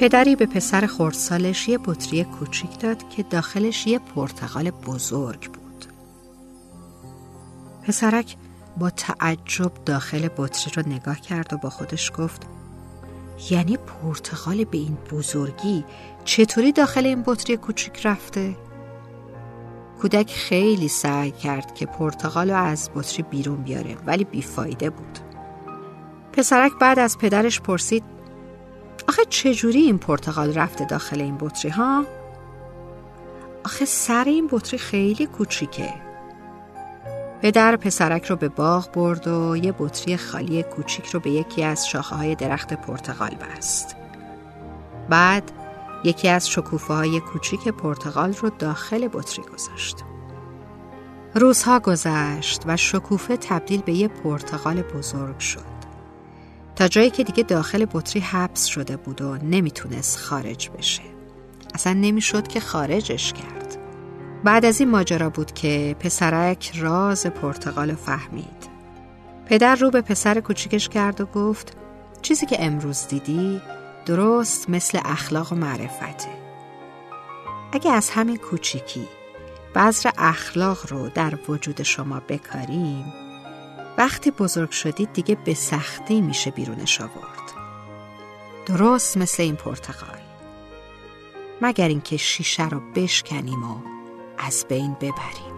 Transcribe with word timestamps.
پدری 0.00 0.36
به 0.36 0.46
پسر 0.46 0.86
خردسالش 0.86 1.68
یه 1.68 1.78
بطری 1.78 2.24
کوچیک 2.24 2.78
داد 2.80 3.08
که 3.08 3.22
داخلش 3.22 3.86
یه 3.86 3.98
پرتقال 3.98 4.70
بزرگ 4.70 5.50
بود. 5.52 5.86
پسرک 7.82 8.36
با 8.76 8.90
تعجب 8.90 9.72
داخل 9.86 10.28
بطری 10.36 10.72
رو 10.76 10.92
نگاه 10.92 11.20
کرد 11.20 11.52
و 11.52 11.56
با 11.56 11.70
خودش 11.70 12.12
گفت 12.18 12.46
یعنی 13.50 13.76
پرتقال 13.76 14.64
به 14.64 14.78
این 14.78 14.98
بزرگی 15.12 15.84
چطوری 16.24 16.72
داخل 16.72 17.06
این 17.06 17.22
بطری 17.26 17.56
کوچیک 17.56 18.06
رفته؟ 18.06 18.56
کودک 20.00 20.32
خیلی 20.32 20.88
سعی 20.88 21.30
کرد 21.30 21.74
که 21.74 21.86
پرتقال 21.86 22.50
رو 22.50 22.56
از 22.56 22.90
بطری 22.94 23.22
بیرون 23.22 23.62
بیاره 23.62 23.96
ولی 24.06 24.24
بیفایده 24.24 24.90
بود. 24.90 25.18
پسرک 26.32 26.72
بعد 26.80 26.98
از 26.98 27.18
پدرش 27.18 27.60
پرسید 27.60 28.19
آخه 29.10 29.24
چجوری 29.28 29.80
این 29.80 29.98
پرتقال 29.98 30.54
رفته 30.54 30.84
داخل 30.84 31.20
این 31.20 31.36
بطری 31.40 31.70
ها؟ 31.70 32.04
آخه 33.64 33.84
سر 33.84 34.24
این 34.24 34.48
بطری 34.52 34.78
خیلی 34.78 35.26
کوچیکه. 35.26 35.94
پدر 37.42 37.76
پسرک 37.76 38.24
رو 38.24 38.36
به 38.36 38.48
باغ 38.48 38.92
برد 38.92 39.28
و 39.28 39.56
یه 39.56 39.74
بطری 39.78 40.16
خالی 40.16 40.62
کوچیک 40.62 41.06
رو 41.06 41.20
به 41.20 41.30
یکی 41.30 41.64
از 41.64 41.88
شاخه 41.88 42.16
های 42.16 42.34
درخت 42.34 42.74
پرتقال 42.74 43.30
بست. 43.30 43.96
بعد 45.08 45.52
یکی 46.04 46.28
از 46.28 46.48
شکوفه 46.48 46.94
های 46.94 47.20
کوچیک 47.20 47.68
پرتقال 47.68 48.32
رو 48.32 48.50
داخل 48.58 49.08
بطری 49.08 49.42
گذاشت. 49.42 49.96
روزها 51.34 51.80
گذشت 51.80 52.62
و 52.66 52.76
شکوفه 52.76 53.36
تبدیل 53.36 53.82
به 53.82 53.92
یه 53.92 54.08
پرتقال 54.08 54.82
بزرگ 54.82 55.38
شد. 55.38 55.79
جایی 56.88 57.10
که 57.10 57.24
دیگه 57.24 57.42
داخل 57.42 57.86
بطری 57.92 58.20
حبس 58.20 58.64
شده 58.64 58.96
بود 58.96 59.22
و 59.22 59.36
نمی‌تونست 59.36 60.18
خارج 60.18 60.70
بشه. 60.78 61.02
اصلا 61.74 61.92
نمی‌شد 61.92 62.48
که 62.48 62.60
خارجش 62.60 63.32
کرد. 63.32 63.78
بعد 64.44 64.64
از 64.64 64.80
این 64.80 64.90
ماجرا 64.90 65.30
بود 65.30 65.52
که 65.52 65.96
پسرک 66.00 66.72
راز 66.74 67.26
پرتقال 67.26 67.94
فهمید. 67.94 68.70
پدر 69.46 69.74
رو 69.74 69.90
به 69.90 70.00
پسر 70.00 70.40
کوچیکش 70.40 70.88
کرد 70.88 71.20
و 71.20 71.26
گفت 71.26 71.76
چیزی 72.22 72.46
که 72.46 72.64
امروز 72.64 73.08
دیدی 73.08 73.60
درست 74.06 74.70
مثل 74.70 74.98
اخلاق 75.04 75.52
و 75.52 75.56
معرفته. 75.56 76.28
اگه 77.72 77.90
از 77.90 78.10
همین 78.10 78.36
کوچیکی 78.36 79.08
بذر 79.74 80.10
اخلاق 80.18 80.78
رو 80.88 81.08
در 81.08 81.38
وجود 81.48 81.82
شما 81.82 82.20
بکاریم 82.28 83.12
وقتی 84.00 84.30
بزرگ 84.30 84.70
شدید 84.70 85.12
دیگه 85.12 85.34
به 85.34 85.54
سختی 85.54 86.20
میشه 86.20 86.50
بیرونش 86.50 87.00
آورد. 87.00 87.52
درست 88.66 89.16
مثل 89.16 89.42
این 89.42 89.56
پرتقال. 89.56 90.18
مگر 91.62 91.88
اینکه 91.88 92.16
شیشه 92.16 92.68
رو 92.68 92.80
بشکنیم 92.94 93.62
و 93.62 93.76
از 94.38 94.66
بین 94.68 94.94
ببریم. 94.94 95.49